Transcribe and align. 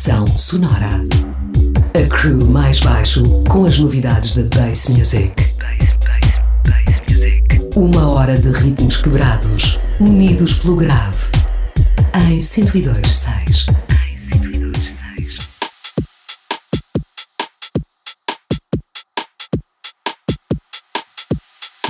Estação 0.00 0.26
Sonora. 0.26 1.04
A 1.92 2.08
crew 2.08 2.46
mais 2.46 2.80
baixo 2.80 3.22
com 3.50 3.66
as 3.66 3.78
novidades 3.78 4.34
da 4.34 4.44
Bass 4.56 4.88
Music. 4.88 5.34
Uma 7.76 8.08
hora 8.08 8.38
de 8.38 8.48
ritmos 8.48 8.96
quebrados, 8.96 9.78
unidos 10.00 10.54
pelo 10.54 10.76
grave. 10.76 11.26
Em 12.14 12.38
102.6. 12.38 13.66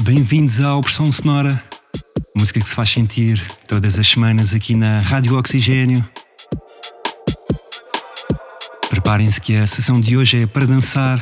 Bem-vindos 0.01 0.61
à 0.61 0.74
Opressão 0.74 1.13
Sonora, 1.13 1.63
música 2.37 2.59
que 2.59 2.69
se 2.69 2.74
faz 2.74 2.91
sentir 2.91 3.41
todas 3.69 4.01
as 4.01 4.09
semanas 4.09 4.52
aqui 4.52 4.74
na 4.74 4.99
Rádio 4.99 5.38
Oxigênio. 5.38 6.05
Preparem-se 9.11 9.41
que 9.41 9.57
a 9.57 9.67
sessão 9.67 10.01
de 10.01 10.17
hoje 10.17 10.45
é 10.45 10.47
para 10.47 10.65
dançar. 10.65 11.21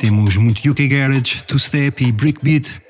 Temos 0.00 0.36
muito 0.36 0.68
UK 0.68 0.88
Garage, 0.88 1.44
Two 1.46 1.56
Step 1.56 2.04
e 2.04 2.10
Brick 2.10 2.42
Beat. 2.42 2.82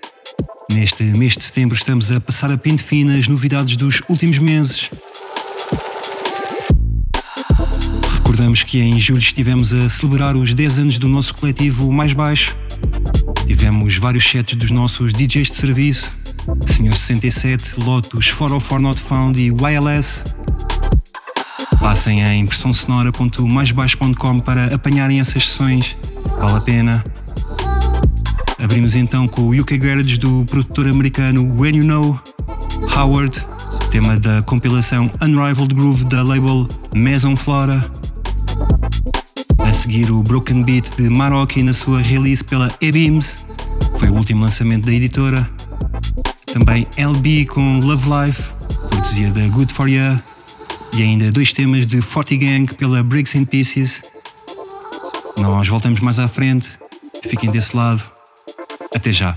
Neste 0.72 1.02
mês 1.02 1.36
de 1.36 1.44
setembro 1.44 1.76
estamos 1.76 2.10
a 2.10 2.18
passar 2.18 2.50
a 2.50 2.56
pente 2.56 2.82
fina 2.82 3.18
as 3.18 3.28
novidades 3.28 3.76
dos 3.76 4.00
últimos 4.08 4.38
meses. 4.38 4.90
Recordamos 8.14 8.62
que 8.62 8.80
em 8.80 8.98
julho 8.98 9.18
estivemos 9.18 9.74
a 9.74 9.90
celebrar 9.90 10.36
os 10.36 10.54
10 10.54 10.78
anos 10.78 10.98
do 10.98 11.06
nosso 11.06 11.34
coletivo 11.34 11.92
mais 11.92 12.14
baixo. 12.14 12.58
Tivemos 13.46 13.98
vários 13.98 14.24
sets 14.24 14.54
dos 14.54 14.70
nossos 14.70 15.12
DJs 15.12 15.50
de 15.50 15.56
serviço, 15.58 16.16
Senhor 16.66 16.94
67, 16.94 17.78
Lotus, 17.78 18.32
404 18.32 18.80
Not 18.82 19.02
Found 19.02 19.38
e 19.38 19.48
YLS. 19.48 20.24
Passem 21.98 22.22
a 22.24 22.32
impressãosonora.maisbaixo.com 22.32 24.38
para 24.38 24.72
apanharem 24.72 25.18
essas 25.18 25.42
sessões, 25.42 25.96
vale 26.38 26.58
a 26.58 26.60
pena. 26.60 27.04
Abrimos 28.62 28.94
então 28.94 29.26
com 29.26 29.40
o 29.40 29.60
UK 29.60 29.76
Garage 29.78 30.16
do 30.16 30.44
produtor 30.44 30.86
americano 30.86 31.42
When 31.60 31.78
You 31.78 31.84
Know, 31.84 32.16
Howard, 32.96 33.44
tema 33.90 34.16
da 34.16 34.40
compilação 34.42 35.10
Unrivaled 35.20 35.74
Groove 35.74 36.04
da 36.04 36.22
label 36.22 36.68
Maison 36.94 37.34
Flora. 37.34 37.84
A 39.58 39.72
seguir 39.72 40.12
o 40.12 40.22
Broken 40.22 40.62
Beat 40.62 40.94
de 40.96 41.10
Maroki 41.10 41.64
na 41.64 41.74
sua 41.74 42.00
release 42.00 42.44
pela 42.44 42.72
E-Beams, 42.80 43.38
foi 43.98 44.08
o 44.08 44.14
último 44.14 44.42
lançamento 44.42 44.86
da 44.86 44.92
editora. 44.92 45.50
Também 46.46 46.86
LB 46.96 47.46
com 47.46 47.80
Love 47.80 48.08
Life, 48.08 48.44
cortesia 48.88 49.32
da 49.32 49.48
Good 49.48 49.74
For 49.74 49.88
You. 49.88 50.20
E 50.98 51.02
ainda 51.04 51.30
dois 51.30 51.52
temas 51.52 51.86
de 51.86 52.02
Forty 52.02 52.36
Gang 52.36 52.74
pela 52.74 53.04
Briggs 53.04 53.38
and 53.38 53.44
Pieces. 53.44 54.02
Nós 55.38 55.68
voltamos 55.68 56.00
mais 56.00 56.18
à 56.18 56.26
frente, 56.26 56.72
fiquem 57.22 57.48
desse 57.52 57.76
lado. 57.76 58.02
Até 58.92 59.12
já. 59.12 59.36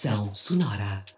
Pressão 0.00 0.32
sonora. 0.32 1.17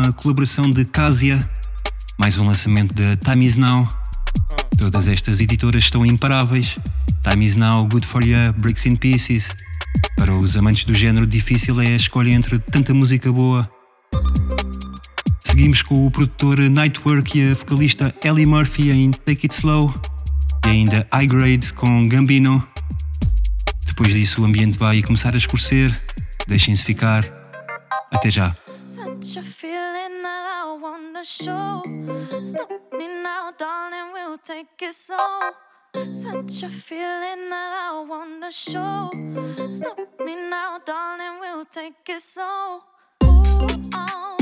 Bakey 0.00 0.02
com 0.02 0.08
a 0.08 0.12
colaboração 0.12 0.70
de 0.70 0.84
Casia, 0.84 1.38
mais 2.18 2.38
um 2.38 2.46
lançamento 2.46 2.94
da 2.94 3.16
Time 3.16 3.44
Is 3.44 3.56
Now. 3.56 3.88
Todas 4.78 5.06
estas 5.06 5.40
editoras 5.40 5.84
estão 5.84 6.06
imparáveis. 6.06 6.78
Time 7.22 7.44
Is 7.44 7.56
Now, 7.56 7.86
Good 7.86 8.06
For 8.06 8.24
You, 8.24 8.52
Bricks 8.58 8.86
in 8.86 8.96
Pieces. 8.96 9.48
Para 10.16 10.34
os 10.34 10.56
amantes 10.56 10.84
do 10.84 10.94
género, 10.94 11.26
difícil 11.26 11.80
é 11.80 11.88
a 11.88 11.96
escolha 11.96 12.30
entre 12.30 12.58
tanta 12.58 12.94
música 12.94 13.30
boa. 13.30 13.70
Seguimos 15.44 15.82
com 15.82 16.06
o 16.06 16.10
produtor 16.10 16.58
Nightwork 16.58 17.38
e 17.38 17.50
a 17.50 17.54
vocalista 17.54 18.14
Ellie 18.24 18.46
Murphy 18.46 18.90
em 18.90 19.10
Take 19.10 19.46
It 19.46 19.54
Slow 19.54 19.94
e 20.66 20.68
ainda 20.68 21.06
High 21.12 21.26
Grade 21.26 21.72
com 21.74 22.08
Gambino. 22.08 22.66
Depois 23.86 24.14
disso, 24.14 24.42
o 24.42 24.44
ambiente 24.44 24.78
vai 24.78 25.02
começar 25.02 25.34
a 25.34 25.38
escurecer. 25.38 26.00
Deixem-se 26.46 26.84
ficar. 26.84 27.24
Até 28.10 28.30
já. 28.30 28.56
Show. 31.22 31.82
Stop 32.40 32.70
me 32.94 33.06
now, 33.06 33.52
darling, 33.58 34.12
we'll 34.14 34.38
take 34.38 34.80
it 34.80 34.94
slow. 34.94 35.50
Such 36.14 36.62
a 36.62 36.70
feeling 36.70 37.50
that 37.50 37.72
I 37.74 38.04
wanna 38.08 38.50
show. 38.50 39.10
Stop 39.68 39.98
me 40.24 40.34
now, 40.34 40.78
darling, 40.84 41.38
we'll 41.40 41.66
take 41.66 42.08
it 42.08 42.20
slow. 42.20 42.80
Ooh, 43.24 43.82
oh. 43.94 44.39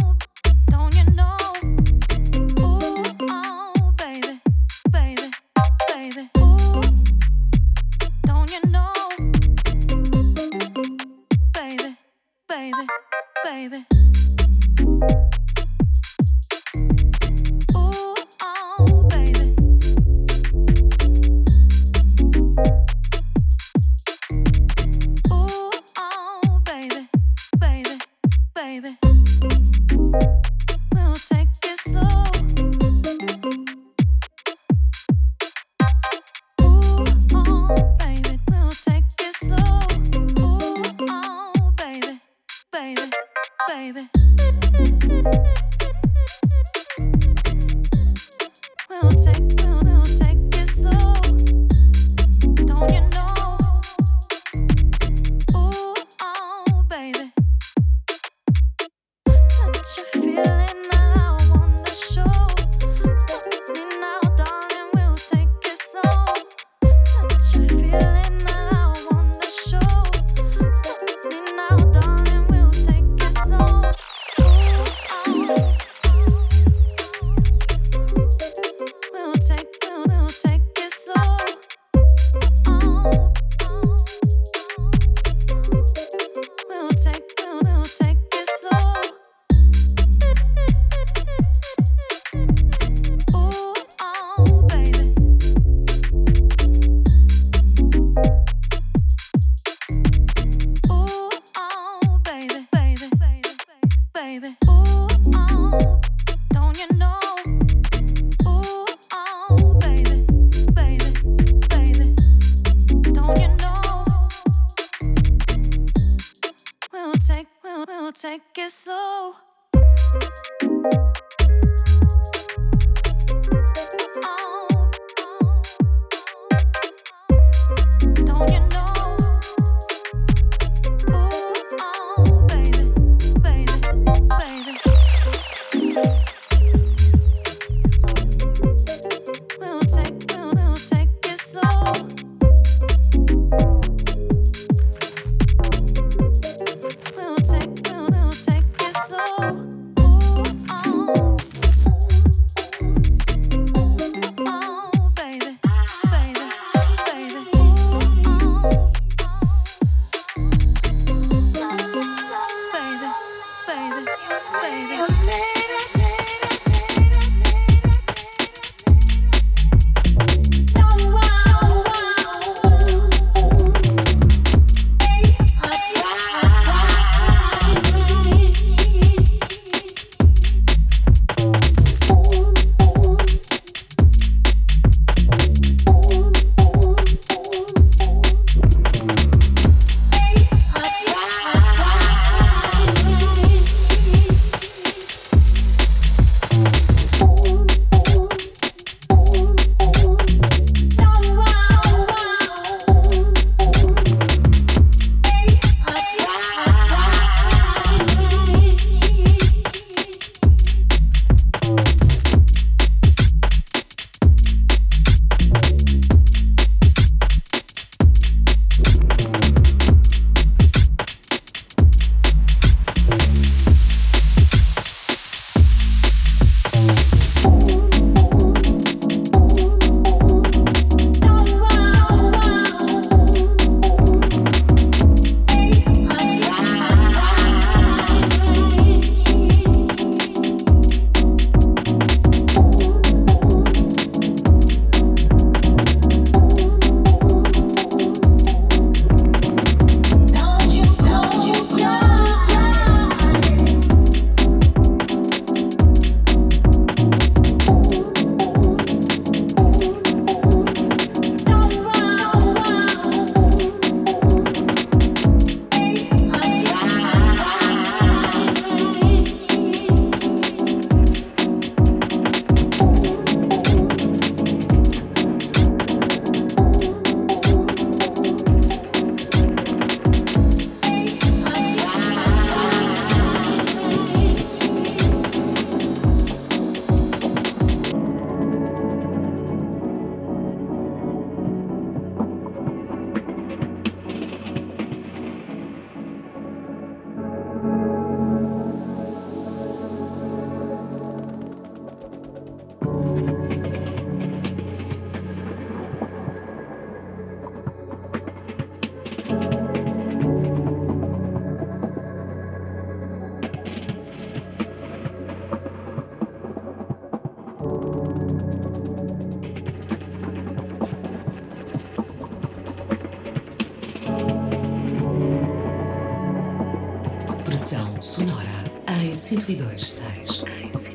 1026. 329.40 330.87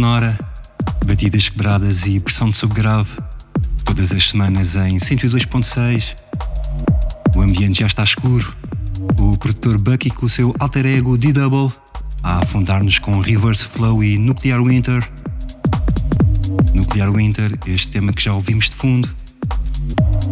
Sonora, 0.00 0.32
batidas 1.04 1.50
quebradas 1.50 2.06
e 2.06 2.18
pressão 2.18 2.48
de 2.48 2.56
subgrave, 2.56 3.18
todas 3.84 4.10
as 4.12 4.30
semanas 4.30 4.74
em 4.74 4.96
102.6. 4.96 6.16
O 7.36 7.42
ambiente 7.42 7.80
já 7.80 7.86
está 7.86 8.02
escuro. 8.02 8.56
O 9.18 9.36
produtor 9.36 9.76
Bucky 9.76 10.08
com 10.08 10.24
o 10.24 10.28
seu 10.30 10.54
alter 10.58 10.86
ego 10.86 11.18
D-Double 11.18 11.70
a 12.22 12.38
afundar-nos 12.38 12.98
com 12.98 13.20
Reverse 13.20 13.66
Flow 13.66 14.02
e 14.02 14.16
Nuclear 14.16 14.64
Winter. 14.64 15.06
Nuclear 16.72 17.12
Winter, 17.12 17.58
este 17.66 17.88
tema 17.88 18.14
que 18.14 18.22
já 18.22 18.32
ouvimos 18.32 18.70
de 18.70 18.76
fundo. 18.76 19.06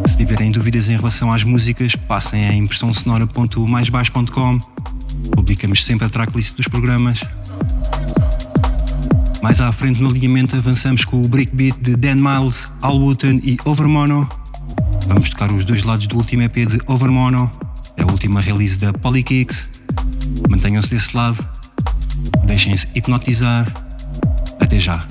Se 0.07 0.17
tiverem 0.17 0.51
dúvidas 0.51 0.89
em 0.89 0.97
relação 0.97 1.31
às 1.31 1.45
músicas, 1.45 1.95
passem 1.95 2.49
a 2.49 2.55
impressãosonora.maisbaixo.com. 2.55 4.61
Publicamos 5.35 5.85
sempre 5.85 6.07
a 6.07 6.09
tracklist 6.09 6.57
dos 6.57 6.69
programas. 6.69 7.21
Mais 9.49 9.63
à 9.63 9.73
frente 9.73 10.03
no 10.03 10.11
alinhamento 10.11 10.55
avançamos 10.55 11.07
com 11.07 11.23
o 11.23 11.27
breakbeat 11.27 11.81
de 11.81 11.97
Dan 11.97 12.17
Miles, 12.17 12.69
Al 12.83 12.99
Wooten 12.99 13.41
e 13.43 13.57
Overmono. 13.65 14.29
Vamos 15.07 15.31
tocar 15.31 15.51
os 15.51 15.65
dois 15.65 15.85
lados 15.85 16.07
do 16.07 16.19
último 16.19 16.43
EP 16.43 16.55
de 16.67 16.79
Overmono, 16.87 17.51
a 17.99 18.13
última 18.13 18.43
release 18.43 18.79
da 18.79 18.93
Polykicks. 18.93 19.67
Mantenham-se 20.51 20.91
desse 20.91 21.17
lado, 21.17 21.43
deixem-se 22.45 22.89
hipnotizar. 22.95 23.73
Até 24.61 24.79
já! 24.79 25.07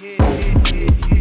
hit, 0.00 0.20
hit. 0.68 1.15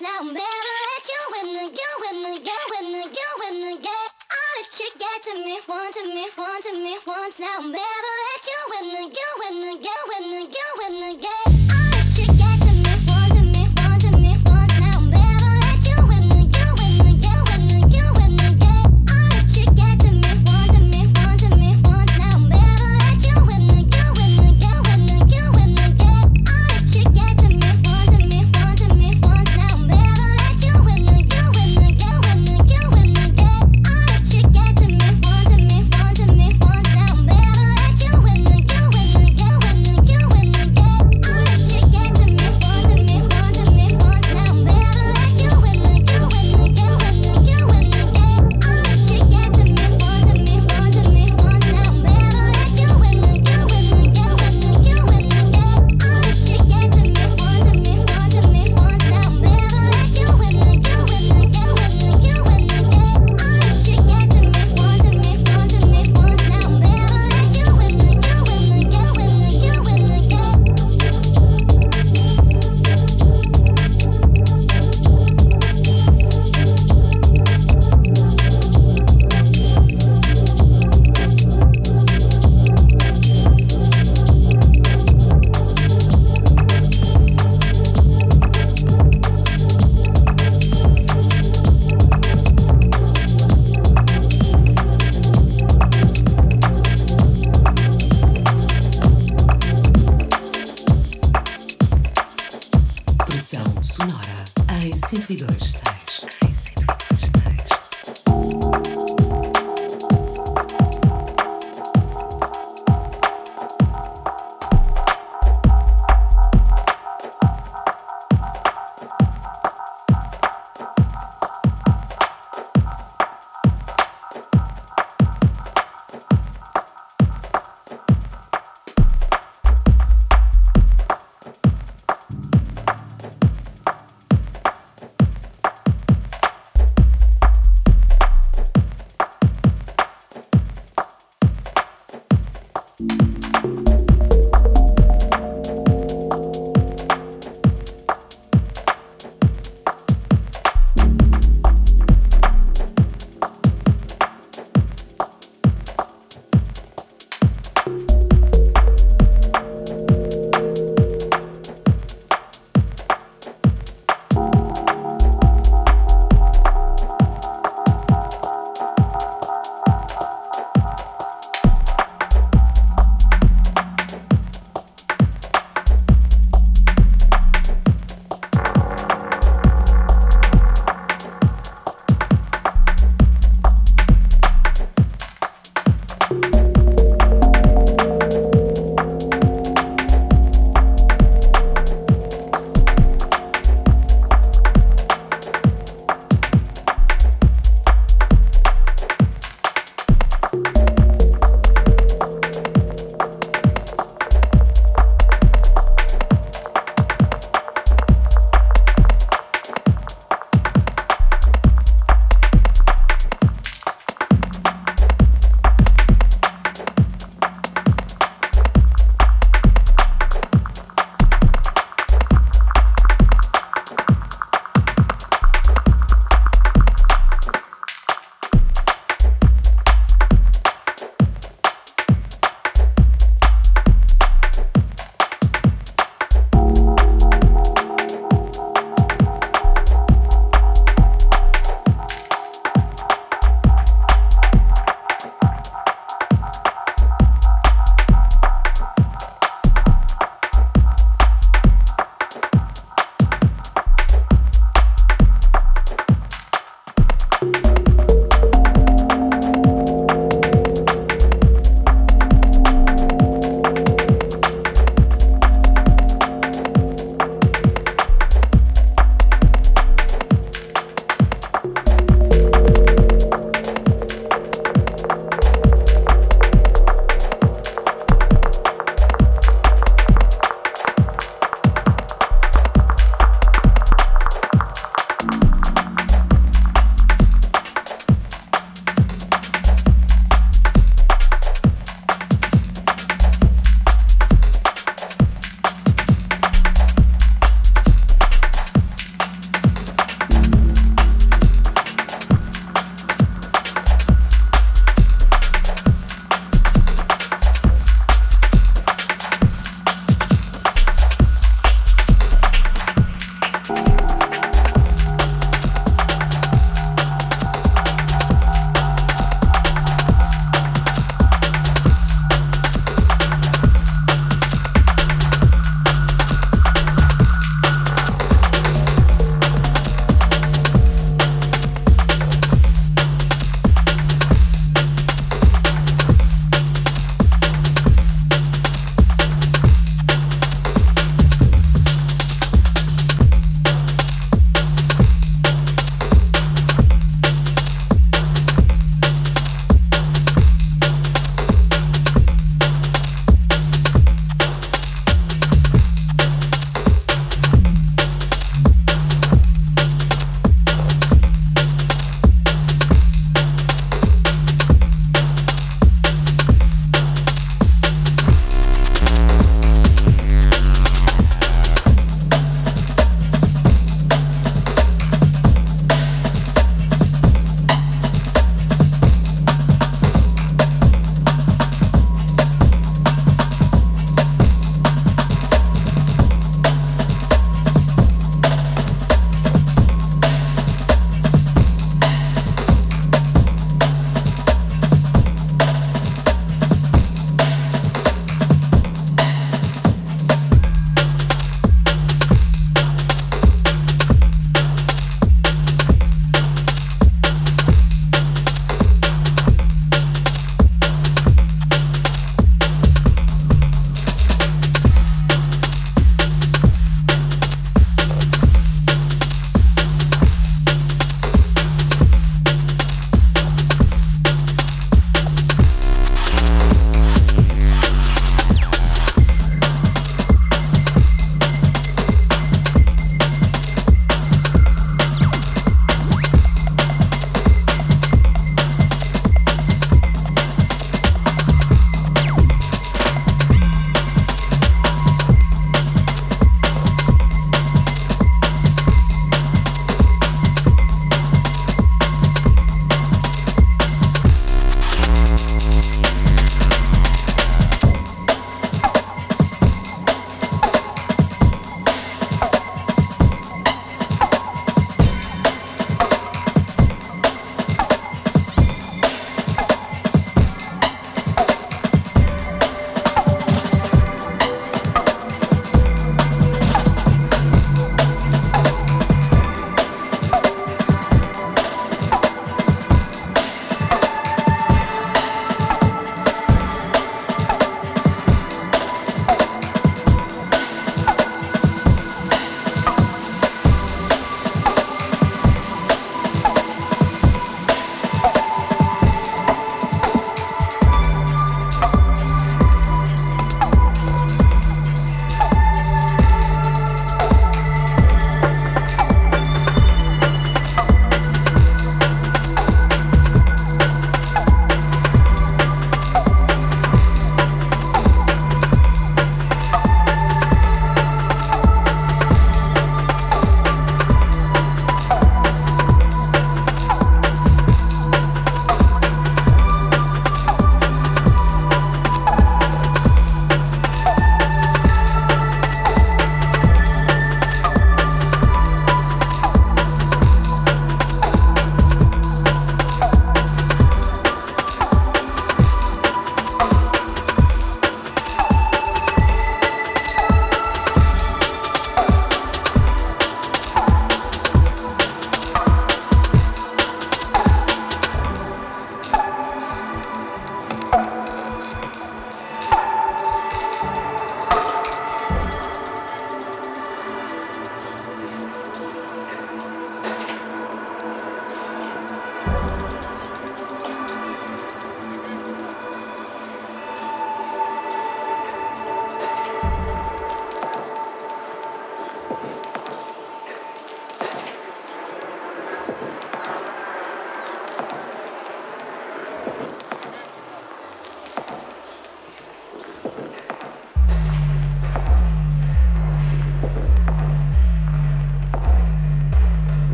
now, 0.00 0.22
man. 0.32 0.61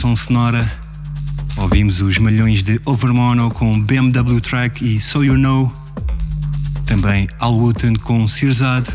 Este 0.00 0.06
o 0.06 0.14
Pressão 0.14 0.16
Sonora. 0.16 0.72
Ouvimos 1.58 2.00
os 2.00 2.16
malhões 2.18 2.62
de 2.62 2.80
Overmono 2.86 3.50
com 3.50 3.78
BMW 3.82 4.40
Track 4.40 4.82
e 4.82 4.98
So 4.98 5.22
You 5.22 5.36
Know. 5.36 5.70
Também 6.86 7.28
Al 7.38 7.54
Wooten 7.54 7.96
com 7.96 8.26
Sirzad, 8.26 8.88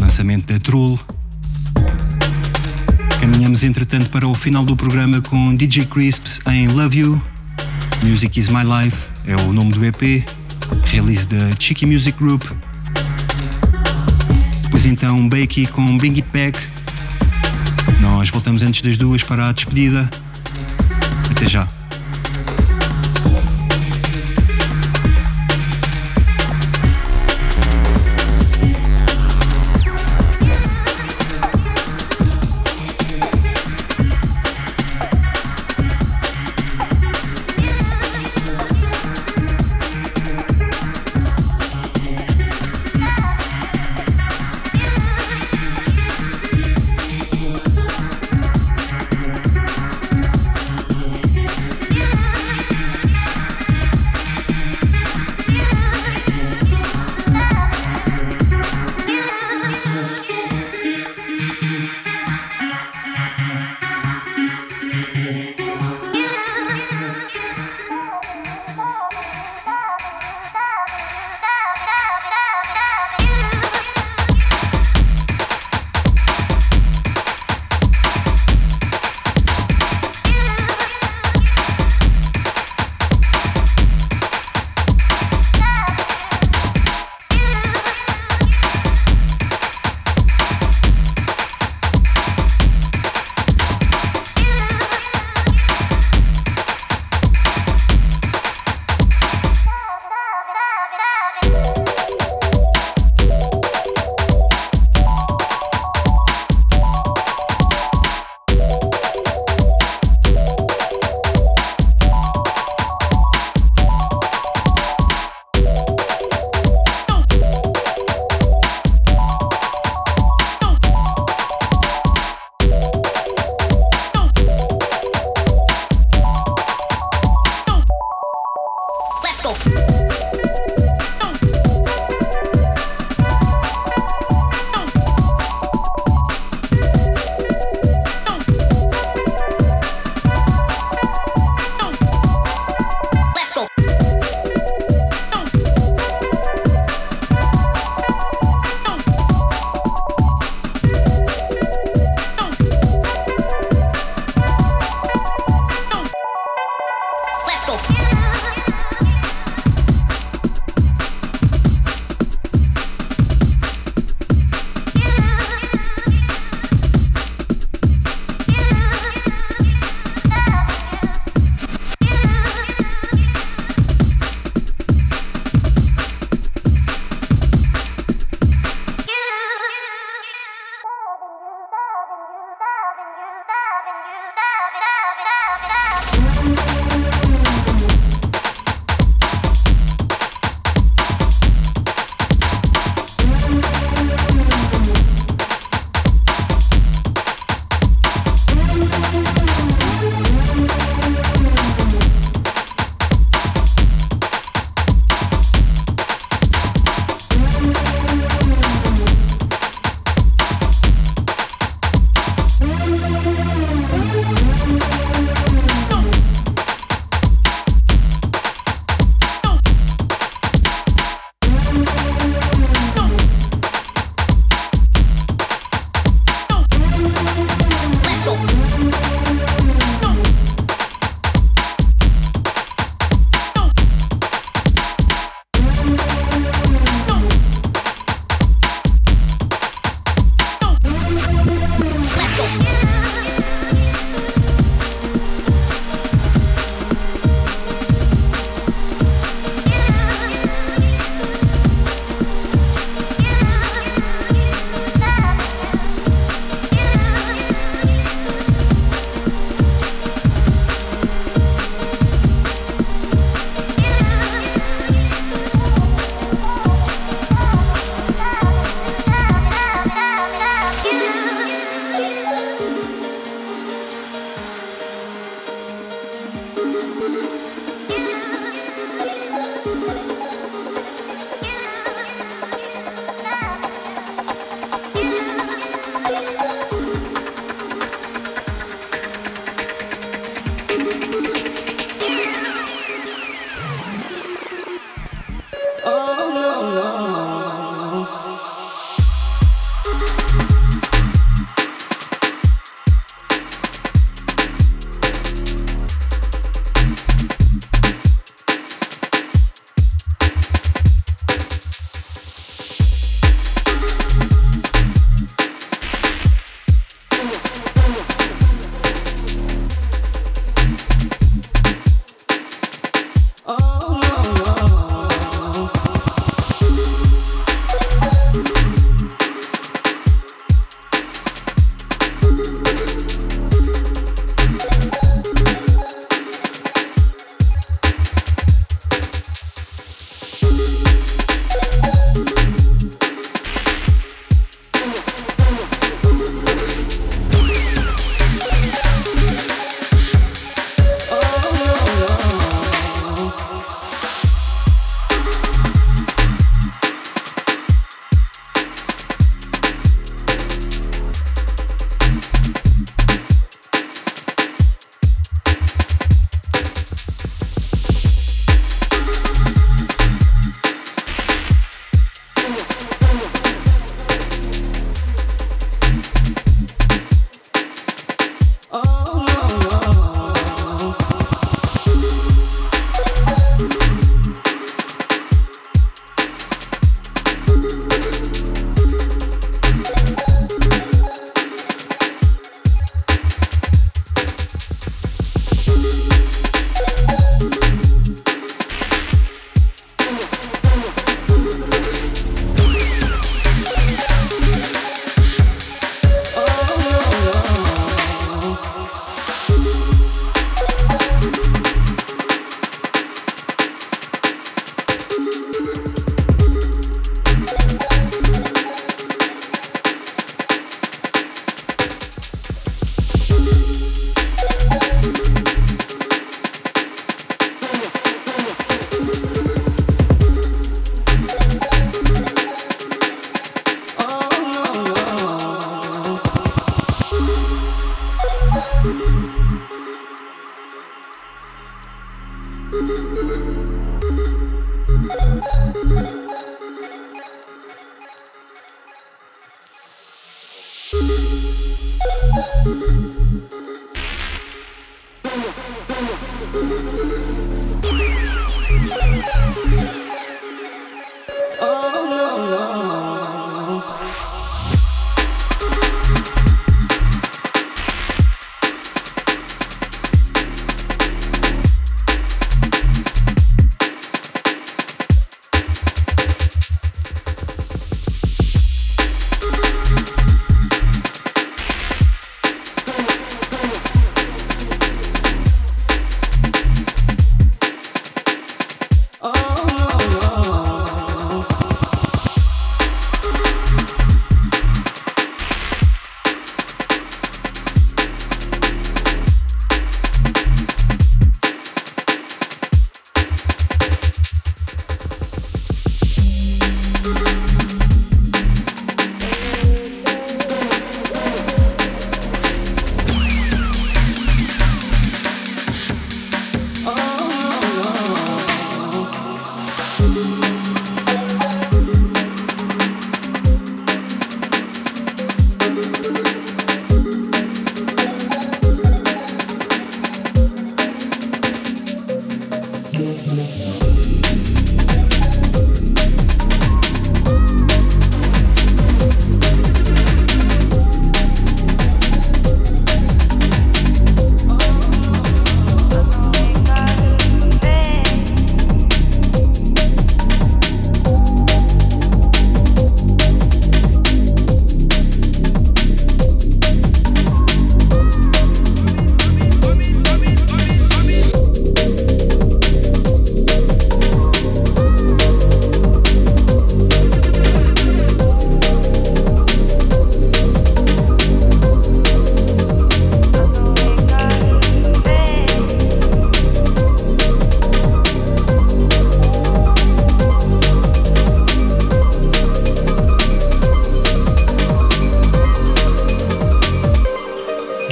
lançamento 0.00 0.52
da 0.52 0.58
Troll. 0.58 0.98
Caminhamos 3.20 3.62
entretanto 3.62 4.10
para 4.10 4.26
o 4.26 4.34
final 4.34 4.64
do 4.64 4.74
programa 4.74 5.20
com 5.20 5.54
DJ 5.54 5.86
Crisps 5.86 6.40
em 6.48 6.66
Love 6.66 6.98
You. 6.98 7.22
Music 8.02 8.40
is 8.40 8.48
My 8.48 8.64
Life 8.64 9.10
é 9.28 9.36
o 9.36 9.52
nome 9.52 9.70
do 9.70 9.84
EP, 9.84 10.26
release 10.86 11.28
da 11.28 11.54
Cheeky 11.56 11.86
Music 11.86 12.18
Group. 12.18 12.42
Depois 14.64 14.86
então 14.86 15.28
Bakey 15.28 15.68
com 15.68 15.96
Bring 15.98 16.14
It 16.14 16.26
Back. 16.32 16.58
Nós 18.00 18.28
voltamos 18.28 18.62
antes 18.64 18.82
das 18.82 18.96
duas 18.98 19.22
para 19.22 19.48
a 19.48 19.52
despedida. 19.52 20.10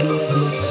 Foi 0.01 0.70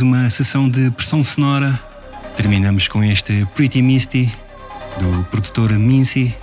uma 0.00 0.28
sessão 0.30 0.68
de 0.68 0.90
pressão 0.90 1.22
sonora. 1.22 1.78
Terminamos 2.36 2.88
com 2.88 3.02
este 3.02 3.46
Pretty 3.54 3.82
Misty 3.82 4.32
do 4.98 5.24
produtor 5.24 5.70
Mincy, 5.72 6.34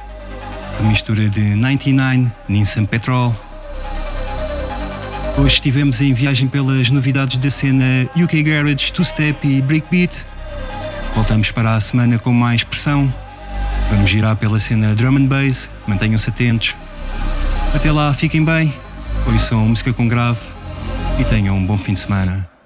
a 0.79 0.83
mistura 0.83 1.29
de 1.29 1.55
99, 1.55 2.31
Nissan 2.47 2.85
Petrol. 2.85 3.35
Hoje 5.37 5.55
estivemos 5.55 6.01
em 6.01 6.13
viagem 6.13 6.47
pelas 6.47 6.89
novidades 6.89 7.37
da 7.37 7.49
cena 7.49 7.83
UK 8.15 8.43
Garage, 8.43 8.91
Two 8.91 9.05
Step 9.05 9.47
e 9.47 9.61
Breakbeat. 9.61 10.17
Voltamos 11.13 11.51
para 11.51 11.75
a 11.75 11.79
semana 11.79 12.19
com 12.19 12.31
mais 12.31 12.63
pressão. 12.63 13.11
Vamos 13.89 14.09
girar 14.09 14.35
pela 14.35 14.59
cena 14.59 14.95
Drum 14.95 15.17
and 15.17 15.25
Bass, 15.25 15.69
mantenham-se 15.87 16.29
atentos. 16.29 16.75
Até 17.73 17.91
lá, 17.91 18.13
fiquem 18.13 18.43
bem, 18.43 18.73
ouçam 19.25 19.67
música 19.67 19.93
com 19.93 20.07
grave 20.07 20.41
e 21.19 21.23
tenham 21.23 21.55
um 21.55 21.65
bom 21.65 21.77
fim 21.77 21.93
de 21.93 21.99
semana. 21.99 22.56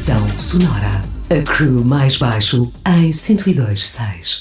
Pressão 0.00 0.38
sonora. 0.38 1.02
A 1.28 1.42
crew 1.42 1.84
mais 1.84 2.16
baixo 2.16 2.72
em 2.86 3.10
102.6. 3.10 4.40